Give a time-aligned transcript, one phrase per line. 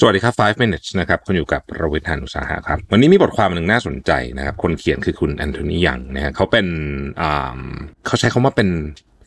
[0.00, 6.66] สวัสดีครับ 5 minutes นะครับคุณอยู่กับประวิทยานุสาหะครับ วันนี้มีบทความหนึ่งน่าสนใจนะครับ คนเขียนคือคุณแอนโทนียังนะฮะเขาเป็น
[8.06, 8.68] เขาใช้คำว่าเป็น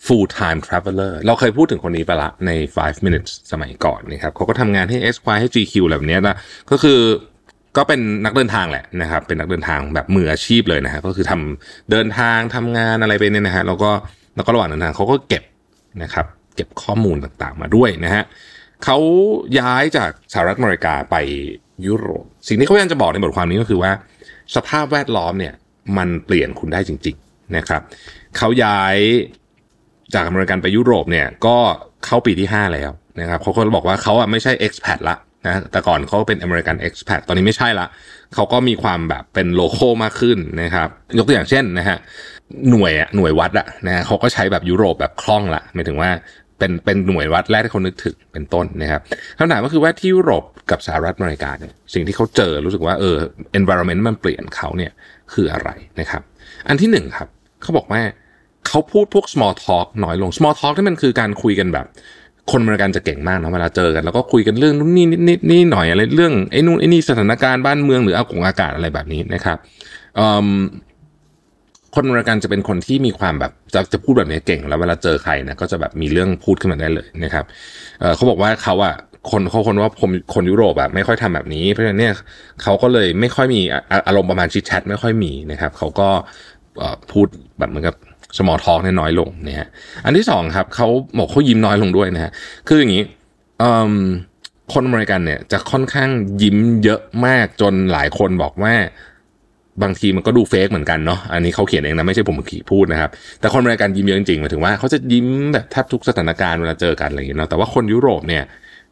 [0.05, 6.37] full time traveler เราเคยพูดถึงคนนี้ไปละใน 5 minutes สมัยก่อนนะครับเขาก็ทำงานให้ Esquire ให้ GQ อะไรแบบนี้นะ
[6.71, 6.99] ก็คือ
[7.77, 13.91] ก็เป็นนักเดินทางแหละนะครับ เป็นนักเดินทางแบบมืออาชีพเลยนะฮะก็คือทำเดินทางทำงานอะไรไปเนี่ยนะฮะแล้วก็
[14.35, 15.43] แล้วก็ระหว่างเดินทางเขาก็เก็บ
[16.03, 18.25] นะครับ เก็บข้อมูลต่างๆ มาด้วยนะฮะ
[18.85, 18.97] เขา
[19.59, 21.15] ย้ายจากสหรัฐอเมริกาไป
[21.87, 23.91] ยุโรป สิ่งที่เขาพยายามจะบอกในบทความนี้ก็คือว่า
[24.55, 25.53] สภาพแวดล้อมเนี่ย
[25.97, 27.81] มันเปลี่ยนคุณได้จริง ๆนะครับ
[28.37, 28.95] เขาย้าย
[30.13, 31.57] จากอเมริกันไปยุโรปเนี่ยก็
[32.05, 35.15] เข้าปีที่ 5 แล้วนะครับเขาก็บอกว่าเขาอะไม่ใช่ expat ละ
[35.47, 37.87] นะแต่ก่อนเขาเป็นอเมริกัน expat ตอนนี้ไม่ใช่ละ
[38.35, 40.87] เขาก็มีความแบบเป็นโลโก้มากขึ้นนะครับ
[41.17, 41.97] ยกตัวอย่างเช่นนะฮะ
[42.69, 46.09] หน่วยอะหน่วยวัดอะนะฮะเขาก็ใช้แบบยุโรปแบบคล่องละหมายถึงว่า
[46.61, 49.01] เป็นเป็นหน่วยวัดแรกที่เขานึกถึงเป็นต้นนะครับ
[49.37, 53.15] คำถามก็คือว่าที่ยุโรปกับสหรัฐอเมริกาเนี่ยสิ่งที่เขาเจอรู้สึกว่าเออ
[53.59, 54.91] environment มันเปลี่ยนเขาเนี่ย
[55.33, 56.21] คืออะไรนะครับ
[56.67, 57.27] อันที่หนึ่งครับ
[57.61, 58.01] เขาบอกว่า
[58.67, 61.85] เขาพูดพวก small talk น้อยลง small talk ที่มันคือการคุยกันแบบ
[62.51, 69.57] คนอเมริกันจะเก่งมากนะเวลาเจอกันแล้วก็คุยกันเรื่องนู่นนี่นี่นี่หน่อยอะไรเรื่องไอ้นู่นไอ้นี่สถานการณ์บ้านเมืองหรืออากงอากาศอะไรแบบนี้นะครับ
[71.95, 77.45] คนอเมริกันจะเป็นคนที่มีความแบบจะจะพูดแบบนี้เก่ง แล้วเวลาเจอใครนะก็จะแบบมีเรื่องพูดขึ้นมาได้เลยนะครับ
[77.99, 78.95] เเขาบอกว่าเขาอะ
[79.31, 82.13] คนเขาคนว่าผมคนยุโรปแบบไม่ค่อยทำแบบนี้ เพราะฉะนั้นเนี่ย
[82.61, 83.61] เขาก็เลยไม่ค่อยมี
[84.07, 86.09] อารมณ์ประมาณชิดแชทไม่ค่อยมีนะครับเขาก็
[87.11, 87.27] พูด
[87.59, 87.95] แบบเหมือนกับ
[88.37, 89.67] สมอทอกน้อยลงนะฮะ
[90.05, 92.31] อันที่สองครับเขาบอกเขายิ้มน้อยลงด้วยนะฮะ
[92.67, 93.03] คืออย่างนี้
[94.73, 96.09] คนอเมริกันเนี่ยจะค่อนข้าง
[96.41, 98.73] ยิ้มเยอะมากจนหลายคนบอกว่า
[99.83, 103.09] บางทีมันก็ดูเฟกเหมือนกันเนาะอันนี้เขาเขียนเองนะไม่ใช่ผมขีพูดนะครับ
[103.39, 108.43] แต่คนอเมริกันยิ้มเยอะจริงๆหมายถึงว่าเขาจะยิ้มแบบแทบทุกสถานการณ์เวลาเจอกันอะไรอย่างเงี้ยเนาะแต่ว่าคนยุโรปเนี่ย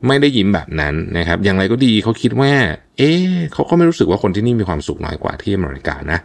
[0.08, 2.52] ไม่ได้ยิ้มแบบนั้นนะครับ อย่างไรก็ดีเขาคิดว่า
[2.98, 3.12] เอ๊
[3.54, 6.20] เขาก็ไม่รู้สึกว่าคนที่นี่มีความสุขน้อยกว่าที่อเมริกานะ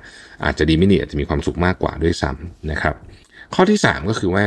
[0.45, 2.95] อาจจะดีไม่ดีอาจจะมีความสุขมากกว่าด้วยซ้ำนะครับ
[3.55, 4.45] ข้อที่สามก็คือว่า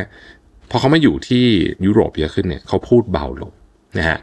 [0.72, 1.44] พอเขามาอยู่ที่
[1.86, 3.52] ยุโรปเยอะขึ้นเนี่ยเขาพูดเบาลง
[3.98, 4.20] นะฮะ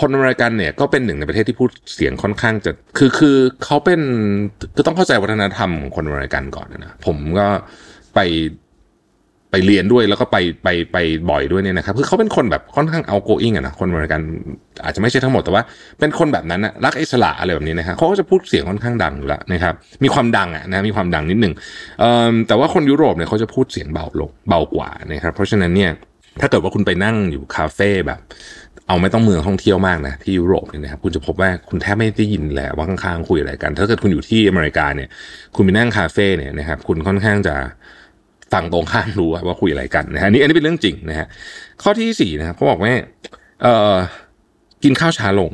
[0.00, 4.00] คนอเมริกันเนี่ยก็เป็นหนึ่งในประเทศที่พูดเสียงค่อนข้างจะคือคือเขาเป็น
[4.74, 7.46] คือต้องเข้าใจวัฒนธรรมของคนอเมริกันก่อนนะผมก็
[8.14, 8.20] ไป
[9.50, 10.96] ไปเรียนด้วยแล้วก็ไปไปไป
[11.30, 14.20] บ่อยด้วยเนี่ยนะครับคือเขาเป็นคนแบบค่อนข้าง outgoing อะนะคนอเมริกัน
[14.84, 15.62] อาจจะไม่ใช่ทั้งหมดแต่ว่า
[16.00, 19.74] เป็นคนแบบนั้นนะรักอิสระอะไรแบบนี้นะครับเขาก็จะพูดเสียงค่อนข้างดังอยู่แล้วนะครับ
[20.04, 21.54] มีความดังอะนะมีความดังนิดหนึ่ง
[22.48, 25.90] แต่ว่าคนยุโรปเนี่ยเขาจะพูดเสียงเบาลงเบากว่านะครับเพราะฉะนั้นเนี่ย
[26.40, 28.20] ถ้าเกิดว่าคุณไปนั่งอยู่คาเฟ่แบบ
[28.90, 35.08] เอาไม่ต้องเมืองท่องเที่ยวมากนะที่ยุโรปเนี่ยนะครับคุณจะพบว่าคุณแทบไม่ได้ยินแหละว่าข้างๆคุยอะไรกัน ถ้าเกิดคุณอยู่ที่อเมริกาเนี่ย
[35.54, 37.54] คุณไปนั่งคาเฟ่เนี่ยนะครับคุณค่อนข้างจะ
[38.52, 41.26] ฟังตรงข้ามรู้ว่าคุยอะไรกันนะฮะนี่อันนี้เป็นเรื่องจริงนะฮะ
[41.82, 42.92] ข้อที่สี่นะครับเขาบอกว่า
[43.62, 43.94] เอ่อ
[44.84, 45.50] กินข้าวช้าลง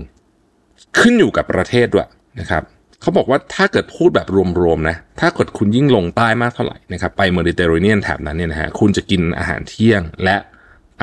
[0.99, 2.09] ขึ้นอยู่กับประเทศด้วย
[2.41, 2.63] นะครับ
[3.03, 4.27] เขาบอกว่าถ้าเกิดพูดแบบ
[4.61, 10.37] รวมๆนะถ้าเกิดคุณยิ่งลงใต้มากเท่าไหร่นะครับไปเมดิเตอร์เรเนียนแถบนั้นเนี่ยนะฮะคุณจะกินอาหารเที่ยงและ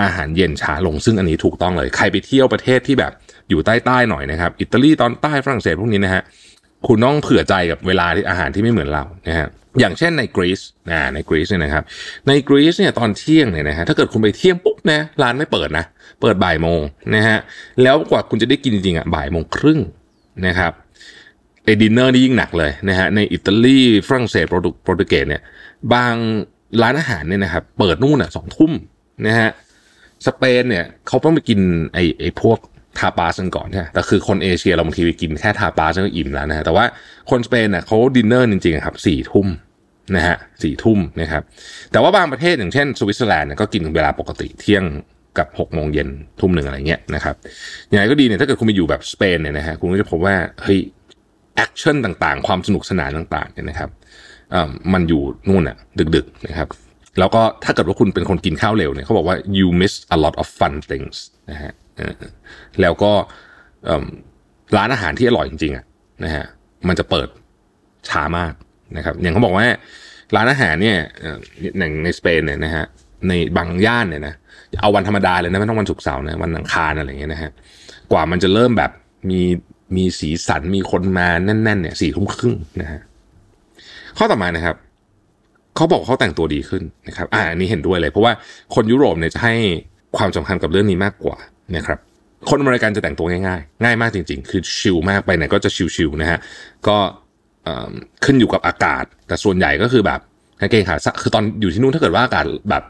[0.01, 3.11] อาหารเย็นช้าลงซึ่งอันนี้ถูกต้องเลย ใครไปเที่ยวประเทศที่แบบ
[3.49, 6.23] อยู่ใต้ๆหน่อยนะครับ อิตาลีตอนใต้ฝรั่งเศสพวกนี้นะฮะ
[6.87, 9.47] คุณต้องเผื่อใจกับเวลาที่อาหารที่ไม่เหมือนเรานะฮะ
[9.79, 10.59] อย่างเช่นในกรีซ
[10.89, 11.83] นะในกรีซเนี่ยนะครับ
[12.27, 15.85] ในกรีซเนี่ยตอนเที่ยงเนี่ยนะฮะถ้าเกิดคุณไปเที่ยงปุ๊บนะร้านไม่เปิดนะ
[16.21, 16.81] เปิดบ่ายโมง
[17.15, 17.37] นะฮะ
[17.83, 19.79] แล้วกว่าคุณจะได้กินจริงๆอะบ่ายโมงครึ่ง
[20.47, 20.71] นะครับ
[21.65, 25.41] ไอ้ดินเนอร์นี่ยิ่งหนักเลยนะฮะในอิตาลีฝรั่งเศสโปรตุโปรตุเกสเนี่ย
[25.93, 26.13] บาง
[26.81, 28.72] ร้านอาหารเนี่ยนะครับเปิดนู่นอะสองทุ่ม
[29.28, 29.49] นะฮะ
[30.28, 31.59] สเปนเนี่ยเขาต้องไปกิน
[31.93, 32.58] ไอ้ไอ้พวก
[32.99, 36.85] ทาปาสกันก่อนใช่แต่คือคนเอเชียเราบางทีไปกินแค่ทาปาสก็อิ่มแล้วนะฮะแต่ว่า
[37.29, 39.47] คนสเปนเนี่ยเขาดินเนอร์จริงๆครับสี่ทุ่ม
[40.16, 41.43] นะฮะสี่ทุ่มนะครับ
[41.91, 44.84] แต่ว่าบางประเทศอย่างเช่นสวิตเซอร์แลนด์ก็กินเวลาปกติเที่ยง
[45.37, 46.09] กับหกโมงเย็น
[46.40, 47.35] ทุ่มหนึ่งอะไรเงี้ยนะครับ
[47.87, 50.79] อย่างไรก็ดีเนี่ยถ้าเกิดคุณไปอยู่แบบสเปนเนี่ยนะฮะคุณก็จะพบว่าเฮ้ย
[51.55, 53.90] action ต่างๆ ความสนุกสนานต่างๆเนี่ยนะครับ
[54.93, 55.78] มันอยู่นู่นอะ
[56.16, 56.67] ดึกๆนะครับ
[57.19, 61.17] แล้วก็ถ้าเกิดว่าคุณเป็นคนกินข้าวเร็วเนี่ยเขาบอกว่า you miss a lot of fun things
[61.51, 61.73] นะฮะ
[62.81, 63.11] แล้วก็
[64.77, 65.85] ร้านอาหารที่อร่อยจริงๆอะ
[66.23, 66.45] นะฮะ
[66.87, 67.27] มันจะเปิด
[68.09, 68.53] ช้ามาก
[68.97, 69.65] นะครับอย่างเขาบอกว่า
[70.35, 70.97] ร้านอาหารเนี่ย
[71.77, 72.85] อย่างในสเปนเนี่ยนะฮะ
[73.27, 74.33] ในบางย่านเนี่ยนะ
[74.81, 77.51] เอาวันธรรมดาเลยนะไม่ต้องวันศุกร์เสาร์นะวันอังคารอะไรอย่างเงี้ยนะฮะ
[78.11, 78.91] กว่ามันจะเริ่มแบบ
[79.29, 79.41] มี
[79.95, 83.01] มีสีสันมีคนมาแน่นๆเนี่ยสี่ทุ่มครึ่งนะฮะ
[84.17, 84.75] ข้อต่อมานะครับ
[85.75, 88.34] เขาบอกเขาแต่งตัวดีขึ้นนะครับอ่าอันนี้เห็นด้วยเลย เพราะว่า
[88.75, 89.55] คนยุโรปเนี่ยจะให้
[90.17, 91.37] ความสำคัญกับเรื่องนี้มากกว่า
[91.75, 91.99] นะครับ
[92.49, 96.40] คนอเมริกันจะแต่งตัวง่ายๆ ง่ายมากจริง ๆ คือชิลมากไปไหนก็จะชิลๆนะฮะ
[96.87, 96.97] ก็
[98.25, 100.20] ขึ้นอยู่กับอากาศ แต่ส่วนใหญ่ก็คือแบบ
[100.59, 102.84] กางเกงขาสั้นคือตอนอยู่ที่นู่นถ้าเกิดว่าอากาศแบบ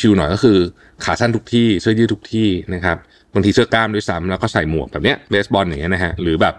[0.00, 0.58] ชิลๆหน่อยก็คือ
[1.04, 2.96] ขาสั้นทุกที่เสื้อยืดทุกที่นะครับ
[3.34, 6.54] บางทีเสื้อกล้ามด้วยซ้ำแล้วก็ใส่หมวกแบบเนี้ยเบสบอลอย่างเงี้ยนะฮะหรือแบบ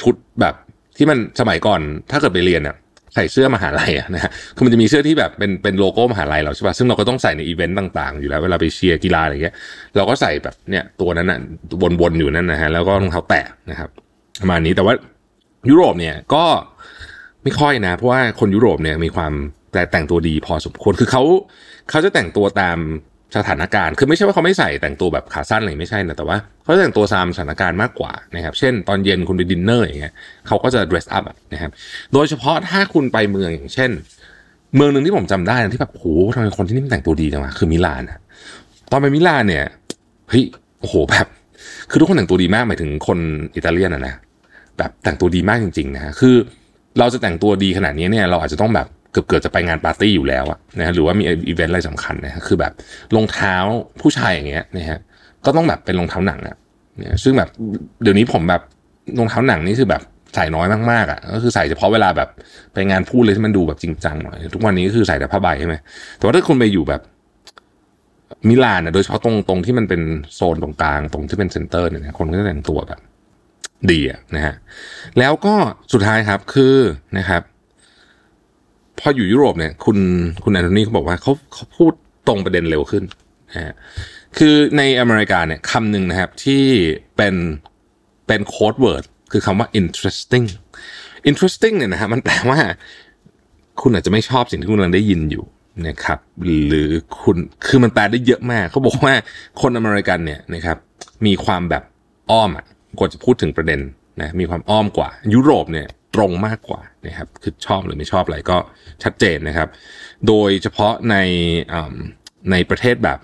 [0.00, 0.54] ชุดแบบ
[0.96, 1.80] ที่มันสมัยก่อน
[2.10, 2.76] ถ้าเกิดไปเรียนอะ
[3.14, 9.54] ใส่เสื้อมหาลัยนะฮะคือมันจะมีเสื้อที่แบบเป็นเป็นโลโก้มหาลัยเราใช่ป่ะซึ่งเราก็ต้องใส่ในอีเวนต์ต่างๆ อยู่แล้วเวลาไปเชียร์กีฬาอะไรเงี้ย
[9.96, 11.38] เราก็ใส่แบบเนี่ยตัวนั้นอะ
[12.00, 13.90] วนๆอยู่นั่นนะฮะแล้วก็รองเท้าแตะนะครับ
[14.40, 14.94] ประมาณนี้แต่ว่า
[15.70, 16.44] ยุโรปเนี่ยก็
[17.42, 19.32] ไม่ค่อยนะ เพราะว่าคนยุโรปเนี่ยมีความ
[19.72, 21.22] แต่แต่งตัวดีพอสมควรคือเขา
[21.90, 22.78] เขาจะแต่งตัวตาม
[23.36, 30.14] สถานการณ์ คือไม่ใช่ว่าเขาไม่ใส่แต่งตัวแบบขาสั้นอะไรไม่ใช่นะ แต่ว่าเขาแต่งตัวตามสถานการณ์มากกว่านะครับ เช่นตอนเย็นคุณไปดินเนอร์อย่างเงี้ย
[30.46, 31.70] เขาก็จะ dress up นะครับ
[32.12, 33.90] โดยเฉพาะถ้าคุณไปเมืองอย่างเช่น
[34.76, 36.04] เมืองหนึ่งที่ผมจำได้ที่แบบโห
[36.34, 38.18] ทำไมคนที่นี่แต่งตัวดีจังวะคือมิลานอะ
[38.90, 39.64] ตอนไปมิลานเนี่ย
[40.28, 40.44] เฮ้ย
[40.80, 41.26] โอ้โหแบบ
[41.90, 43.18] คือทุกคนแต่งตัวดีมากหมายถึงคน
[43.54, 44.14] อิตาเลียนอะนะ
[44.78, 46.34] แบบแต่งตัวดีมากจริงๆนะคือ
[46.98, 52.72] เราจะแต่งตัวดีขนาดนี้เนี่ยเราอาจจะต้องแบบ เกือบเกือบจะไปงานปาร์ตี้อยู่แล้วอะนะหรือว่ามีอีเวนต์อะไรสำคัญนะฮะคือแบบ
[53.16, 53.54] รองเท้า
[54.00, 54.98] ผู้ชายอย่างเงี้ยนะฮะ
[55.44, 56.56] ก็ต้องแบบเป็นรองเท้าหนังอะ
[56.98, 57.48] เนี่ยซึ่งแบบ
[58.02, 58.62] เดี๋ยวนี้ผมแบบ
[59.18, 60.02] รองเท้าหนังนี่คือแบบ
[60.34, 62.28] ใส่น้อยมากๆอะก็คือใส่เฉพาะเวลาแบบ
[62.72, 65.74] ไปงานพูดเลยที่มันดูแบบจริงจังหน่อยทุกวันนี้ก็คือใส่แต่ผ้าใบใช่ไหม
[66.16, 67.02] แต่ว่าถ้าคุณไปอยู่แบบ
[68.48, 70.02] มิลานอะโดยเฉพาะตรงตรงที่มันเป็น
[70.34, 73.00] โซนตรงกลางตรงที่เป็นเซ็นเตอร์เนี่ยคนก็จะแต่งตัวแบบ
[73.90, 74.54] ดีอะนะฮะ
[75.18, 75.54] แล้วก็
[75.92, 76.76] สุดท้ายครับคือ
[77.18, 77.42] นะครับ
[79.00, 79.98] พออยู่ยุโรปเนี่ย คุณ
[80.44, 81.92] คุณแอนโทนีเขาบอกว่าเขาเขาพูด
[82.26, 83.04] ตรงประเด็นเร็วขึ้น
[83.54, 83.74] นะฮะ
[84.38, 86.64] คือในอเมริกาเนี่ยคำหนึ่งนะครับที่
[87.16, 87.34] เป็น
[88.26, 90.46] เป็นโค้ดเวิร์ดคือคำว่า interesting
[91.30, 92.58] interesting เนี่ยนะฮะมันแปลว่า
[93.82, 95.44] คุณอาจจะไม่ชอบสิ่งที่คุณกำลังได้ยินอยู่
[95.88, 96.18] นะครับ
[96.68, 96.90] หรือ
[97.22, 97.36] คุณ
[97.66, 99.14] คือมันแปลได้เยอะมาก เขาบอกว่า
[99.60, 100.76] คนอเมริกันเนี่ยนะครับ
[101.26, 101.82] มีความแบบ
[102.30, 102.64] อ้อมอะ
[102.98, 103.80] กว่าจะพูดถึงประเด็น
[104.20, 108.56] นะมีความอ้อมกว่า ยุโรปเนี่ย ตรงมากกว่านะครับคือชอบหรือไม่ชอบอะไรก็
[109.02, 109.68] ชัดเจนนะครับ
[110.28, 111.16] โดยเฉพาะใน
[112.50, 113.18] ในประเทศแบบ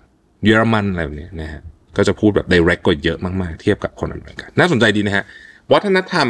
[0.44, 1.62] เยอรมันอะไรแบบนี้นะฮะ
[1.96, 5.24] ก็จะพูดแบบ direct กว่าเยอะมากๆ เทียบกับคนอเมริกันน่าสนใจดีนะฮะ
[5.72, 6.28] วัฒนธรรม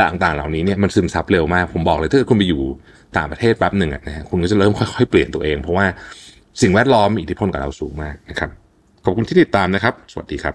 [0.00, 2.62] ต่างๆ เหล่านี้เนี่ยมันซึมซับเร็วมาก ผมบอกเลยถ้าคุณไปอยู่
[3.16, 5.86] ต่างประเทศแป๊บหนึ่งนะฮะคุณก็จะเริ่มค่อยๆ เปลี่ยนตัวเอง เพราะว่า
[6.62, 8.50] สิ่งแวดล้อมมีอิทธิพลกับเราสูงมากนะครับ
[9.04, 10.54] ขอบคุณที่ติดตามนะครับ สวัสดีครับ